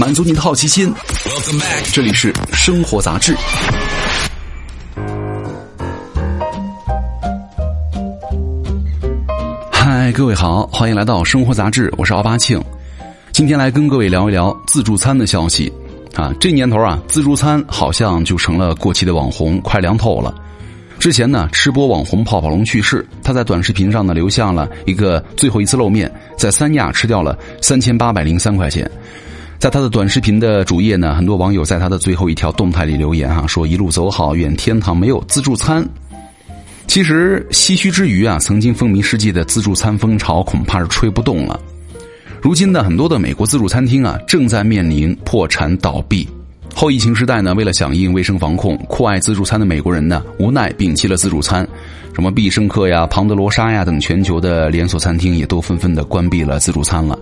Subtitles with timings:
[0.00, 0.90] 满足你的好奇心。
[1.92, 3.36] 这里是生活杂志。
[9.70, 12.58] 嗨，各位好，欢迎来到生活杂志，我是奥巴庆。
[13.30, 15.70] 今天来跟各位聊一聊自助餐的消息。
[16.14, 20.34] 啊，这年头啊，自助餐好像就成了过气的网红，快凉透了。
[20.98, 28.90] 之前呢，吃播网红泡泡龙去世，他在短视频上呢留下了一个最后一次露面，在三亚吃掉了三千八百零三块钱。
[29.60, 35.86] 在他的短视频的主页呢，很多网友在他的最后一条动态里留言哈，说一路走好，愿天堂没有自助餐。
[36.86, 41.60] 其实唏嘘之余啊，曾经风靡世界的自助餐风潮恐怕是吹不动了。
[42.40, 46.26] 如今呢，很多的美国自助餐厅啊，正在面临破产倒闭。
[46.74, 51.68] 后疫情时代呢，为了响应卫生防控，酷爱自助餐的美国人呢，无奈摒弃了自助餐。
[52.14, 57.18] 什么必胜客呀、庞德罗莎呀等全球的连锁餐厅也都纷纷的关闭了自助餐了。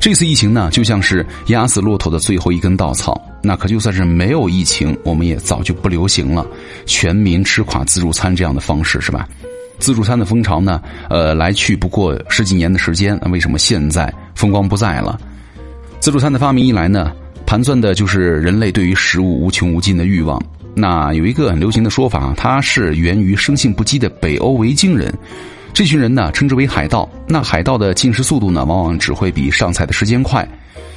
[0.00, 3.20] 这次疫情呢，就像是压死骆驼的最后一根稻草。
[3.42, 6.46] 那可就算是没有疫情，我们也早就不流行了
[6.86, 9.28] 全民吃垮自助餐这样的方式，是吧？
[9.78, 14.12] 自助餐的风潮呢，呃，来去不过十几年的时间，那为什么现在？
[14.34, 15.18] 风光不再了。
[16.00, 17.12] 自助餐的发明一来呢，
[17.46, 20.40] 盘算的就是人类对于食物无穷无尽的欲望。
[20.74, 25.12] 那有一个很流行的说法，它是源于生性不羁的北欧维京人。
[25.72, 27.08] 这群人呢，称之为海盗。
[27.26, 30.46] 那海盗的进食速度呢，往往只会比上菜的时间快。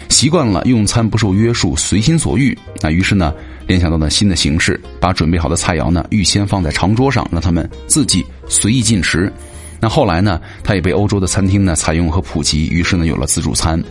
[0.10, 2.58] 习惯了用餐不受约束，随心所欲。
[2.82, 3.34] 那于是呢，
[3.68, 9.32] 联想到了新的形式，把准备好的菜肴呢，预先放在长桌上，让他们自己随意进食。
[9.80, 10.40] 那后来呢？
[10.64, 13.82] 它也被欧洲的餐厅呢采用和普及，于是呢有了自助餐。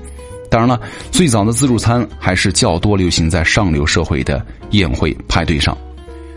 [0.50, 5.76] 当然了，最早的自助餐还是较多流行在上流社会的宴会派对上。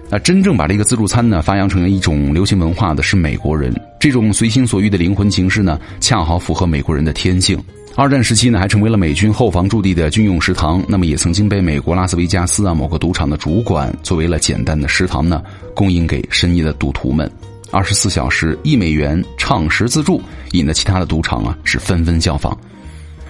[0.09, 3.73] 那真正把这个自助餐呢发扬成了一种流行文化的是美国人。
[4.03, 7.57] 这种随心所欲的灵魂形式呢，恰好符合美国人的天性。
[7.95, 10.83] 二战时期呢，还成为了美军后方驻地的军用食堂。
[10.89, 15.41] 那么也曾经被美国拉斯维加斯啊某个赌场的主管作为了简单的食堂呢，
[15.73, 17.31] 供应给深夜的赌徒们。
[17.71, 20.21] 二十四小时一美元畅食自助，
[20.51, 22.57] 引得其他的赌场啊是纷纷效仿。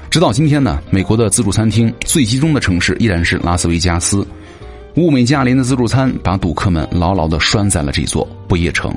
[0.09, 4.25] 直到今天呢，美国的自助餐厅最集中的城市依然是拉斯维加斯，
[4.95, 8.91] 物美价廉的自助餐把赌客们牢牢的拴在了这座不夜城。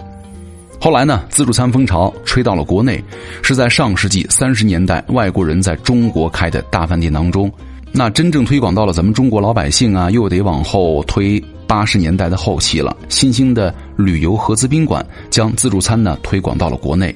[0.81, 3.03] 后来呢，自助餐风潮吹到了国内，
[3.43, 7.51] 是在上世纪三十年代外国人在中国开的大饭店当中。
[7.93, 11.43] 那真正推广到了咱们中国老百姓啊，又得往后推。
[11.69, 17.13] 八十年代的后期了，新兴的旅游合资宾馆将自助餐呢推广到了国内。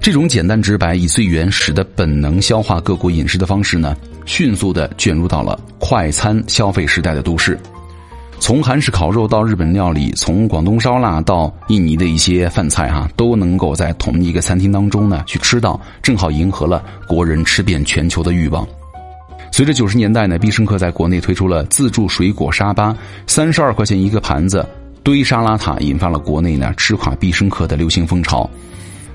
[0.00, 3.94] 这种简单直白、以最原始的本能消化各国饮食的方式呢，
[4.24, 7.58] 迅速的卷入到了快餐消费时代的都市。
[8.38, 18.66] 从韩式烤肉到日本料理，从广东烧腊到印尼的一些饭菜哈，都能够在同一个餐厅当中呢去吃到，正好迎合了国人吃遍全球的欲望。
[19.50, 22.96] 随着九十年代呢，必胜客在国内推出了自助水果沙巴，
[23.26, 24.64] 三十二块钱一个盘子
[25.02, 28.48] 堆沙拉塔，引发了国内呢吃垮必胜客的流行风潮。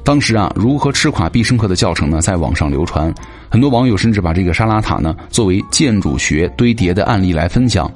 [0.04, 3.14] 当时啊，如何吃垮必胜客的教程呢，在网上流传，
[3.50, 7.90] 很多网友甚至把这个沙拉塔呢作为建筑学堆叠的案例来分享。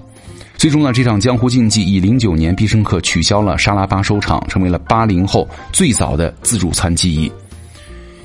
[0.65, 7.31] 最终呢，这场江湖竞技以零九年必胜客取消了沙拉吧收场，成为了八零后最早的自助餐记忆。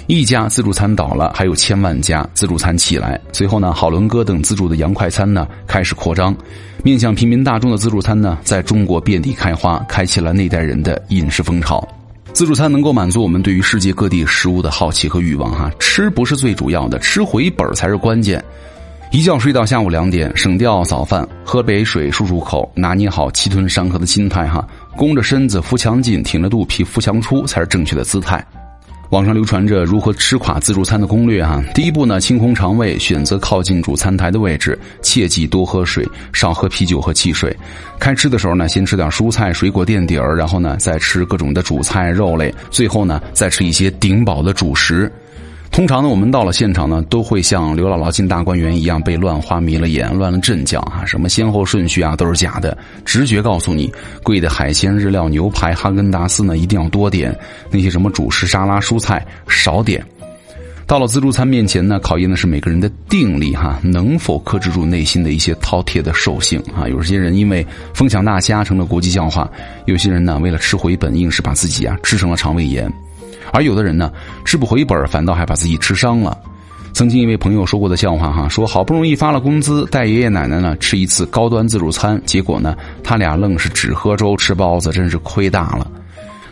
[0.07, 3.21] 一家自助餐倒了，还有千万家自助餐起来。
[3.31, 6.35] 随后呢，好伦哥等自助的洋快餐呢开始扩张，
[6.83, 11.87] 面向平民大众的自助餐呢在中国遍地开花，开启了那代人的饮食风潮。
[12.33, 18.43] 自助餐能够满足我们对于世界各地食物的好奇和欲望，哈，吃不是最主要的，吃回本才是关键。
[19.13, 24.65] 一觉睡到下午两点，省掉早饭，喝杯水漱漱口，拿捏好气吞山河的心态，哈，
[24.97, 28.45] 弓着身子，扶墙进，挺着肚皮，扶墙出，才是正确的姿态。
[29.11, 31.61] 网上流传着如何吃垮自助餐的攻略哈。
[31.75, 37.55] 第一步呢，清空肠胃，选择靠近主餐台的位置，切记多喝水，少喝啤酒和汽水。
[37.99, 45.11] 开吃的时候呢，先吃点蔬菜水果垫底儿，然后呢再吃各种的主菜肉类，最后呢再吃一些顶饱的主食。
[45.71, 51.07] 通常呢，我们到了现场呢，都会像刘姥姥进大观园一样被乱花迷了眼，乱了阵脚啊！
[51.07, 52.77] 什么先后顺序啊，都是假的。
[53.05, 53.91] 直觉告诉你，
[54.23, 57.33] 贵的海鲜、日料、牛排、哈根达斯呢，一定要多点；
[57.71, 60.05] 那些什么主食、沙拉、蔬菜少点。
[60.87, 66.89] 到了自助餐面前呢，考验的是每个人的定力哈，能否克制住内心的一些饕餮的兽性啊？
[66.89, 67.65] 有些人因为
[67.95, 69.49] 疯抢大虾成了国际笑话，
[69.87, 72.93] 有些人呢，为了吃回本，硬是把自己啊吃成了肠胃炎。
[73.53, 74.13] 而有的人呢，
[74.45, 76.37] 吃不回本反倒还把自己吃伤了。
[76.93, 85.91] 曾经一位朋友说过的笑话哈，说好不容易发了工资，带爷爷奶奶呢吃一次高端自助餐，结果呢，他俩愣是只喝粥吃包子，真是亏大了。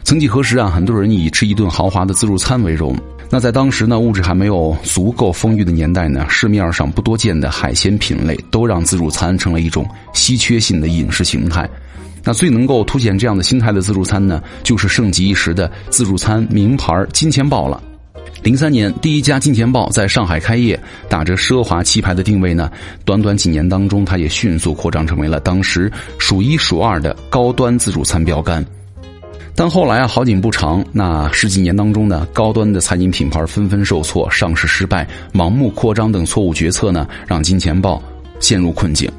[0.04, 2.96] 曾几何时啊，很多人以吃一顿豪华的自助餐为荣，
[3.28, 11.68] 那在当时呢，物质还没有足够丰裕的年代呢，市面上不多见的海鲜品类都让自助餐成了一种稀缺性的饮食形态。
[12.28, 17.82] 那最能够凸显这样的心态的自助餐呢，就是盛极一时的自助餐名牌金钱豹了。
[18.42, 20.78] 零三年，第一家金钱豹在上海开业，
[21.08, 22.70] 打着奢华气派的定位呢，
[23.06, 28.62] 短短几年当中，它也迅速扩张成为了当时数一数二的高端自助餐标杆。
[29.54, 30.84] 但后来啊，好景不长。
[30.92, 38.02] 那十几年当中呢，高端的餐饮品牌纷纷受挫，上市失败，盲目扩张等错误决策呢，让金钱豹
[38.38, 39.10] 陷入困境。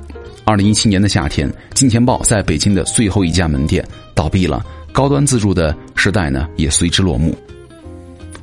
[0.50, 7.38] 二零一七年的夏天，金钱豹在北京的最后一家门店倒闭了，高端自助的时代呢，也随之落幕。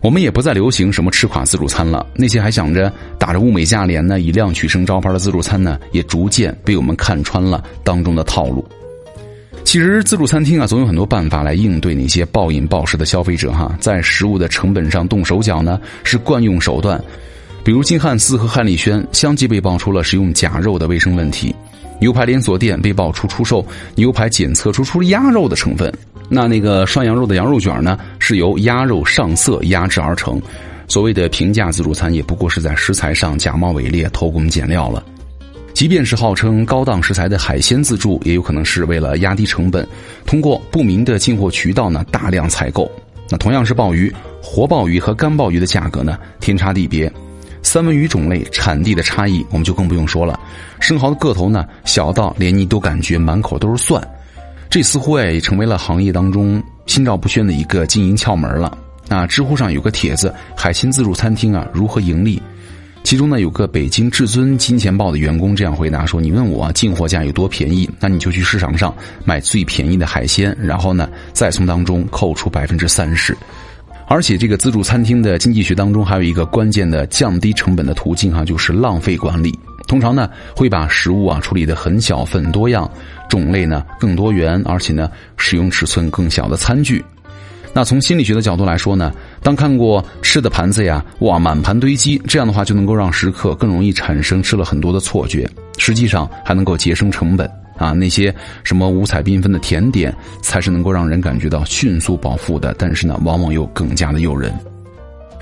[0.00, 8.64] 我们也不再流行什么吃垮自助餐了，那些还想着打着物美价廉呢，以量取胜招牌的自助餐呢，也逐渐被我们看穿了当中的套路。
[9.64, 17.03] 其实自助餐厅啊，总有很多办法来应对那些暴饮暴食的消费者哈，在食物的成本上动手脚呢是惯用手段。
[17.64, 21.53] 比如金汉斯和汉丽轩相继被爆出了使用假肉的卫生问题，
[22.00, 23.64] 牛排连锁店被爆出出售
[23.94, 25.93] 牛排检测出出鸭肉的成分。
[26.28, 30.40] 那那个涮羊肉的羊肉卷呢，是由鸭肉上色压制而成。
[30.88, 35.04] 所谓的平价自助餐，也不过是在食材上假冒伪劣、偷工减料了。
[35.72, 39.87] 即便是号称高档食材的海鲜自助，也有可能是为了压低成本，
[40.25, 42.90] 通过不明的进货渠道呢大量采购。
[43.28, 47.12] 那同样是鲍鱼，活鲍鱼和干鲍鱼的价格呢天差地别，
[47.66, 50.38] 三文鱼种类、产地的差异我们就更不用说了。
[50.78, 54.00] 生蚝的个头呢小到连你都感觉满口都是蒜，
[54.70, 58.78] 这似乎哎也成为了行业当中心照不宣的一个经营窍门了。
[59.08, 62.40] 那知乎上有个帖子：海鲜自助餐厅啊如何盈利？
[63.02, 73.36] 其中呢，有个北京至尊金钱豹的员工这样回答说：“你问我进货价有多便宜，那你就去市场上买最便宜的海鲜，然后呢，再从当中扣除百分之三十。
[74.08, 79.58] 而且这个自助餐厅的经济学当中还有一个关键的降低成本的途径哈，就是浪费管理。
[79.88, 82.91] 通常呢，会把食物啊处理的很小份多样，
[83.29, 87.05] 种类呢更多元，而且呢使用尺寸更小的餐具。”
[87.73, 89.12] 那从心理学的角度来说呢，
[89.43, 97.93] 当看过吃的盘子呀，哇，满盘堆积，这样的话就能够让食客更容易产生吃了很多的错觉，实际上还能够节省成本啊。
[97.93, 98.34] 那些
[98.64, 104.55] 什么五彩缤纷的甜点，才是能够让人感觉到迅速饱腹的，但是呢，往往又更加的诱人。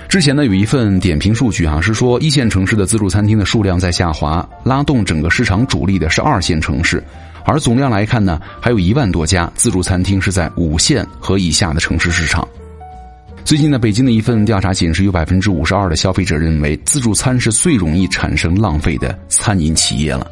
[0.08, 7.02] 之前呢，有一份点评数据啊，是说一线城市的自助餐厅的数量在下滑，拉动整个市场主力的是二线城市。
[7.46, 12.46] 而总量来看呢，还有一万多家自助餐厅是在五线和以下的城市市场。
[13.44, 20.30] 最近呢，北京的一份调查显示，有百分之五十二的消费者认为自助餐是最容易产生浪费的餐饮企业了。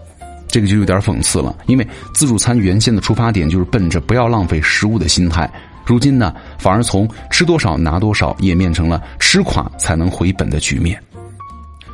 [0.53, 5.51] 这个就有点讽刺了，因为自助餐原先的出发点就是奔着不要浪费食物的心态，
[5.87, 11.03] 如今呢，反而从吃多少拿多少演变成了吃垮才能回本的局面。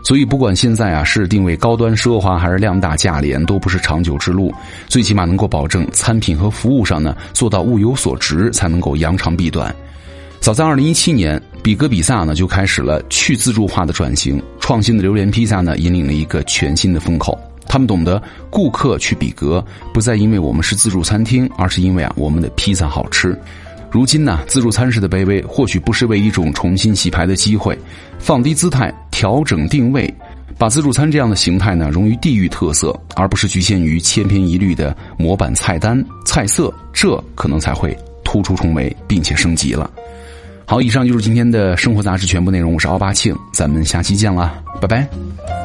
[0.02, 4.52] 所以，不管现在啊是定位高端奢华还是量大价廉，都不是长久之路。
[4.88, 9.72] 最起码能够保证餐品和服务上呢做到物有所值，才能够扬长避短。
[10.40, 17.38] 早在二零一七年，比格比萨呢就开始了去自助化的转型，创新的榴莲披萨呢引领了一个全新的风口。
[17.68, 18.20] 他们懂得
[18.50, 23.38] 顾客去比格，不再因为我们是自助餐厅，而是因为啊我们的披萨好吃。
[23.90, 27.78] 如今呢，自助餐式的卑微或许不失为一种重新洗牌的机会，
[28.18, 30.12] 放低姿态，调整定位，
[30.58, 39.90] 把自助餐这样的形态呢融于地域特色，而不是局限于千篇一律的模板菜单菜色，这可能才会突出重围，并且升级了。
[40.66, 45.57] 好，以上就是今天的生活杂志全部内容，我是奥巴庆，咱们下期见啦，拜拜。